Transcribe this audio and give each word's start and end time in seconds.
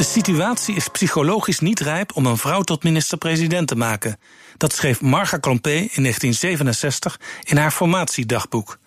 De 0.00 0.06
situatie 0.06 0.74
is 0.74 0.88
psychologisch 0.88 1.58
niet 1.58 1.80
rijp 1.80 2.16
om 2.16 2.26
een 2.26 2.36
vrouw 2.36 2.62
tot 2.62 2.82
minister-president 2.82 3.68
te 3.68 3.76
maken. 3.76 4.18
Dat 4.56 4.72
schreef 4.72 5.00
Marga 5.00 5.36
Klompé 5.36 5.70
in 5.70 6.02
1967 6.02 7.20
in 7.42 7.56
haar 7.56 7.70
formatiedagboek. 7.70 8.78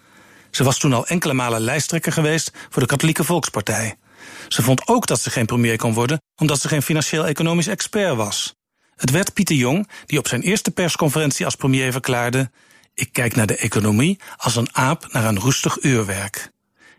Ze 0.51 0.63
was 0.63 0.77
toen 0.77 0.93
al 0.93 1.07
enkele 1.07 1.33
malen 1.33 1.61
lijsttrekker 1.61 2.11
geweest 2.11 2.51
voor 2.69 2.81
de 2.81 2.87
Katholieke 2.87 3.23
Volkspartij. 3.23 3.95
Ze 4.47 4.61
vond 4.61 4.87
ook 4.87 5.07
dat 5.07 5.19
ze 5.19 5.29
geen 5.29 5.45
premier 5.45 5.77
kon 5.77 5.93
worden, 5.93 6.21
omdat 6.35 6.61
ze 6.61 6.67
geen 6.67 6.81
financieel-economisch 6.81 7.67
expert 7.67 8.15
was. 8.15 8.55
Het 8.95 9.09
werd 9.09 9.33
Pieter 9.33 9.55
Jong 9.55 9.89
die 10.05 10.19
op 10.19 10.27
zijn 10.27 10.41
eerste 10.41 10.71
persconferentie 10.71 11.45
als 11.45 11.55
premier 11.55 11.91
verklaarde: 11.91 12.51
Ik 12.93 13.09
kijk 13.11 13.35
naar 13.35 13.47
de 13.47 13.57
economie 13.57 14.19
als 14.37 14.55
een 14.55 14.75
aap 14.75 15.07
naar 15.11 15.25
een 15.25 15.39
roestig 15.39 15.83
uurwerk. 15.83 16.51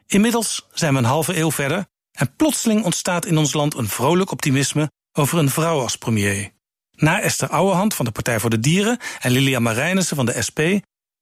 Inmiddels 0.07 0.67
zijn 0.73 0.93
we 0.93 0.99
een 0.99 1.05
halve 1.05 1.37
eeuw 1.37 1.51
verder 1.51 1.87
en 2.15 2.37
plotseling 2.37 2.85
ontstaat 2.85 3.27
in 3.27 3.39
ons 3.39 3.53
land 3.53 3.75
een 3.75 3.89
vrolijk 3.89 4.31
optimisme 4.31 4.91
over 5.13 5.39
een 5.39 5.51
vrouw 5.51 5.81
als 5.81 5.97
premier. 5.97 6.51
Na 6.91 7.21
Esther 7.21 7.49
Ouwehand 7.49 7.95
van 7.95 8.05
de 8.05 8.11
Partij 8.11 8.41
voor 8.41 8.51
de 8.51 8.61
Dieren 8.61 8.99
en 9.21 9.31
Lilia 9.31 9.59
Marijnissen 9.59 10.17
van 10.17 10.27
de 10.27 10.43
SP 10.47 10.61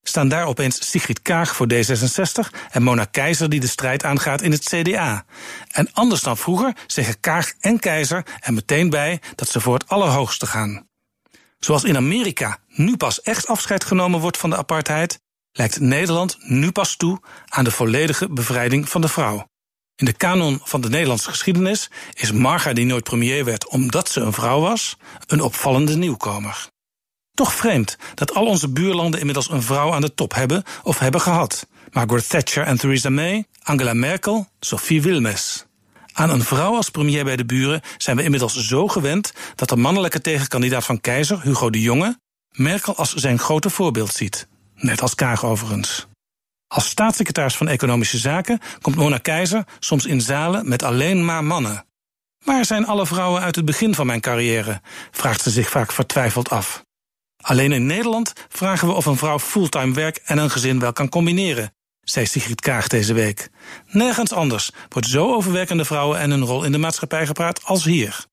staan 0.02 0.28
daar 0.28 0.46
opeens 0.46 0.90
Sigrid 0.90 1.22
Kaag 1.22 1.56
voor 1.56 1.66
D66 1.72 2.58
en 2.70 2.82
Mona 2.82 3.04
Keizer 3.04 3.48
die 3.48 3.60
de 3.60 3.66
strijd 3.66 4.04
aangaat 4.04 4.42
in 4.42 4.52
het 4.52 4.64
CDA. 4.64 5.24
En 5.70 5.92
anders 5.92 6.20
dan 6.20 6.36
vroeger 6.36 6.76
zeggen 6.86 7.20
Kaag 7.20 7.52
en 7.60 7.78
Keizer 7.78 8.26
er 8.40 8.52
meteen 8.52 8.90
bij 8.90 9.20
dat 9.34 9.48
ze 9.48 9.60
voor 9.60 9.74
het 9.74 9.88
allerhoogste 9.88 10.46
gaan. 10.46 10.88
Zoals 11.58 11.84
in 11.84 11.96
Amerika 11.96 12.58
nu 12.66 12.96
pas 12.96 13.22
echt 13.22 13.46
afscheid 13.46 13.84
genomen 13.84 14.20
wordt 14.20 14.38
van 14.38 14.50
de 14.50 14.56
apartheid, 14.56 15.20
lijkt 15.52 15.80
Nederland 15.80 16.36
nu 16.40 16.72
pas 16.72 16.96
toe 16.96 17.20
aan 17.48 17.64
de 17.64 17.70
volledige 17.70 18.28
bevrijding 18.28 18.88
van 18.88 19.00
de 19.00 19.08
vrouw. 19.08 19.50
In 19.96 20.04
de 20.04 20.12
kanon 20.12 20.60
van 20.62 20.80
de 20.80 20.88
Nederlandse 20.88 21.28
geschiedenis 21.28 21.90
is 22.12 22.32
Marga, 22.32 22.72
die 22.72 22.86
nooit 22.86 23.04
premier 23.04 23.44
werd 23.44 23.68
omdat 23.68 24.08
ze 24.08 24.20
een 24.20 24.32
vrouw 24.32 24.60
was, 24.60 24.96
een 25.26 25.40
opvallende 25.40 25.96
nieuwkomer. 25.96 26.70
Toch 27.34 27.54
vreemd 27.54 27.96
dat 28.14 28.34
al 28.34 28.46
onze 28.46 28.68
buurlanden 28.68 29.20
inmiddels 29.20 29.50
een 29.50 29.62
vrouw 29.62 29.92
aan 29.92 30.00
de 30.00 30.14
top 30.14 30.34
hebben 30.34 30.62
of 30.82 30.98
hebben 30.98 31.20
gehad. 31.20 31.66
Margaret 31.90 32.28
Thatcher 32.28 32.64
en 32.64 32.78
Theresa 32.78 33.10
May, 33.10 33.46
Angela 33.62 33.94
Merkel, 33.94 34.46
Sophie 34.60 35.02
Wilmes. 35.02 35.66
Aan 36.12 36.30
een 36.30 36.44
vrouw 36.44 36.74
als 36.74 36.90
premier 36.90 37.24
bij 37.24 37.36
de 37.36 37.44
buren 37.44 37.80
zijn 37.96 38.16
we 38.16 38.22
inmiddels 38.22 38.56
zo 38.56 38.88
gewend 38.88 39.32
dat 39.54 39.68
de 39.68 39.76
mannelijke 39.76 40.20
tegenkandidaat 40.20 40.84
van 40.84 41.00
keizer, 41.00 41.42
Hugo 41.42 41.70
de 41.70 41.80
Jonge, 41.80 42.18
Merkel 42.50 42.96
als 42.96 43.14
zijn 43.14 43.38
grote 43.38 43.70
voorbeeld 43.70 44.12
ziet. 44.14 44.48
Net 44.74 45.02
als 45.02 45.14
Kaag 45.14 45.44
overigens. 45.44 46.06
Als 46.72 46.88
staatssecretaris 46.88 47.56
van 47.56 47.68
Economische 47.68 48.18
Zaken 48.18 48.60
komt 48.80 48.96
Mona 48.96 49.18
Keizer 49.18 49.64
soms 49.78 50.06
in 50.06 50.20
zalen 50.20 50.68
met 50.68 50.82
alleen 50.82 51.24
maar 51.24 51.44
mannen. 51.44 51.86
Waar 52.44 52.64
zijn 52.64 52.86
alle 52.86 53.06
vrouwen 53.06 53.42
uit 53.42 53.56
het 53.56 53.64
begin 53.64 53.94
van 53.94 54.06
mijn 54.06 54.20
carrière? 54.20 54.80
vraagt 55.10 55.42
ze 55.42 55.50
zich 55.50 55.68
vaak 55.70 55.92
vertwijfeld 55.92 56.50
af. 56.50 56.84
Alleen 57.36 57.72
in 57.72 57.86
Nederland 57.86 58.32
vragen 58.48 58.88
we 58.88 58.94
of 58.94 59.06
een 59.06 59.16
vrouw 59.16 59.38
fulltime 59.38 59.94
werk 59.94 60.16
en 60.16 60.38
een 60.38 60.50
gezin 60.50 60.78
wel 60.78 60.92
kan 60.92 61.08
combineren, 61.08 61.74
zei 62.00 62.26
Sigrid 62.26 62.60
Kaag 62.60 62.88
deze 62.88 63.12
week. 63.12 63.50
Nergens 63.86 64.32
anders 64.32 64.70
wordt 64.88 65.08
zo 65.08 65.34
over 65.34 65.52
werkende 65.52 65.84
vrouwen 65.84 66.18
en 66.18 66.30
hun 66.30 66.44
rol 66.44 66.64
in 66.64 66.72
de 66.72 66.78
maatschappij 66.78 67.26
gepraat 67.26 67.64
als 67.64 67.84
hier. 67.84 68.24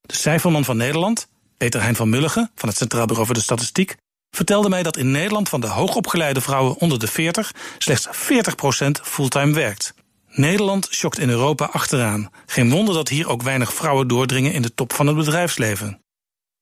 De 0.00 0.14
cijferman 0.14 0.64
van 0.64 0.76
Nederland, 0.76 1.28
Peter 1.56 1.82
Hein 1.82 1.96
van 1.96 2.08
Mulligen 2.08 2.50
van 2.54 2.68
het 2.68 2.78
Centraal 2.78 3.06
Bureau 3.06 3.26
voor 3.26 3.34
de 3.34 3.42
Statistiek, 3.42 3.96
vertelde 4.36 4.68
mij 4.68 4.82
dat 4.82 4.96
in 4.96 5.10
Nederland 5.10 5.48
van 5.48 5.60
de 5.60 5.66
hoogopgeleide 5.66 6.40
vrouwen 6.40 6.76
onder 6.76 6.98
de 6.98 7.06
40 7.06 7.52
slechts 7.78 8.08
40% 8.08 8.90
fulltime 9.02 9.52
werkt. 9.52 9.94
Nederland 10.28 10.86
schokt 10.90 11.18
in 11.18 11.28
Europa 11.28 11.64
achteraan. 11.64 12.30
Geen 12.46 12.70
wonder 12.70 12.94
dat 12.94 13.08
hier 13.08 13.28
ook 13.28 13.42
weinig 13.42 13.74
vrouwen 13.74 14.08
doordringen 14.08 14.52
in 14.52 14.62
de 14.62 14.74
top 14.74 14.92
van 14.92 15.06
het 15.06 15.16
bedrijfsleven. 15.16 16.00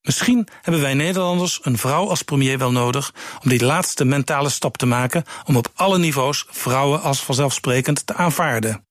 Misschien 0.01 0.49
hebben 0.63 0.83
wij 0.83 0.95
Nederlanders 0.95 1.59
een 1.63 1.79
vrouw 1.79 2.09
als 2.09 2.23
premier 2.23 2.59
wel 2.59 2.73
nodig 2.73 3.15
om 3.43 3.49
die 3.49 3.65
laatste 3.65 4.05
mentale 4.05 4.49
stap 4.49 4.77
te 4.77 4.87
maken 4.87 5.25
om 5.45 5.57
op 5.57 5.69
alle 5.75 5.99
niveaus 5.99 6.47
vrouwen 6.49 7.03
als 7.03 7.23
vanzelfsprekend 7.23 8.07
te 8.07 8.15
aanvaarden. 8.15 8.87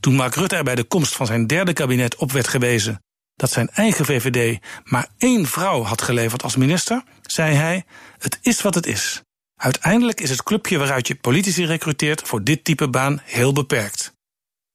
Toen 0.00 0.14
Mark 0.14 0.34
Rutte 0.34 0.56
er 0.56 0.64
bij 0.64 0.74
de 0.74 0.84
komst 0.84 1.16
van 1.16 1.26
zijn 1.26 1.46
derde 1.46 1.72
kabinet 1.72 2.16
op 2.16 2.32
werd 2.32 2.48
gewezen 2.48 3.00
dat 3.36 3.50
zijn 3.50 3.68
eigen 3.68 4.04
VVD 4.04 4.58
maar 4.84 5.08
één 5.18 5.46
vrouw 5.46 5.82
had 5.82 6.02
geleverd 6.02 6.42
als 6.42 6.56
minister, 6.56 7.02
zei 7.22 7.54
hij: 7.54 7.84
Het 8.18 8.38
is 8.42 8.62
wat 8.62 8.74
het 8.74 8.86
is. 8.86 9.22
Uiteindelijk 9.56 10.20
is 10.20 10.30
het 10.30 10.42
clubje 10.42 10.78
waaruit 10.78 11.06
je 11.06 11.14
politici 11.14 11.66
recruteert 11.66 12.22
voor 12.28 12.44
dit 12.44 12.64
type 12.64 12.88
baan 12.88 13.20
heel 13.24 13.52
beperkt. 13.52 14.12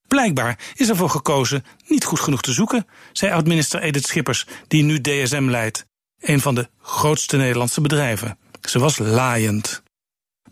Blijkbaar 0.07 0.59
is 0.75 0.89
ervoor 0.89 1.09
gekozen 1.09 1.65
niet 1.87 2.03
goed 2.03 2.19
genoeg 2.19 2.41
te 2.41 2.53
zoeken, 2.53 2.87
zei 3.11 3.31
oud-minister 3.31 3.81
Edith 3.81 4.07
Schippers, 4.07 4.45
die 4.67 4.83
nu 4.83 5.01
DSM 5.01 5.47
leidt, 5.49 5.85
een 6.19 6.41
van 6.41 6.55
de 6.55 6.69
grootste 6.81 7.37
Nederlandse 7.37 7.81
bedrijven. 7.81 8.37
Ze 8.61 8.79
was 8.79 8.97
laaiend. 8.97 9.83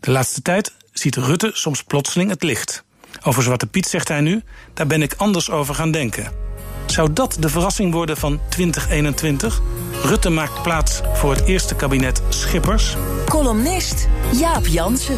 De 0.00 0.10
laatste 0.10 0.42
tijd 0.42 0.72
ziet 0.92 1.16
Rutte 1.16 1.50
soms 1.54 1.82
plotseling 1.82 2.30
het 2.30 2.42
licht. 2.42 2.84
Over 3.22 3.42
Zwarte 3.42 3.66
Piet 3.66 3.86
zegt 3.86 4.08
hij 4.08 4.20
nu: 4.20 4.42
daar 4.74 4.86
ben 4.86 5.02
ik 5.02 5.14
anders 5.16 5.50
over 5.50 5.74
gaan 5.74 5.90
denken. 5.90 6.45
Zou 6.86 7.12
dat 7.12 7.36
de 7.40 7.48
verrassing 7.48 7.92
worden 7.92 8.16
van 8.16 8.40
2021? 8.48 9.60
Rutte 10.02 10.30
maakt 10.30 10.62
plaats 10.62 11.00
voor 11.12 11.34
het 11.34 11.44
eerste 11.44 11.74
kabinet 11.74 12.22
Schippers. 12.28 12.96
Columnist 13.28 14.08
Jaap 14.32 14.66
Jansen. 14.66 15.16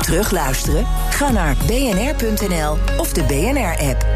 Terugluisteren? 0.00 0.86
Ga 1.10 1.30
naar 1.30 1.56
bnr.nl 1.66 2.76
of 2.96 3.12
de 3.12 3.22
BNR-app. 3.22 4.06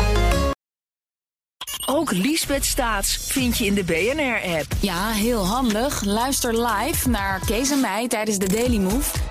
Ook 1.86 2.12
Liesbeth 2.12 2.64
Staats 2.64 3.16
vind 3.16 3.58
je 3.58 3.66
in 3.66 3.74
de 3.74 3.84
BNR-app. 3.84 4.66
Ja, 4.80 5.08
heel 5.08 5.46
handig. 5.46 6.04
Luister 6.04 6.66
live 6.66 7.08
naar 7.08 7.40
Kees 7.46 7.70
en 7.70 7.80
mij 7.80 8.08
tijdens 8.08 8.38
de 8.38 8.48
Daily 8.48 8.78
Move. 8.78 9.10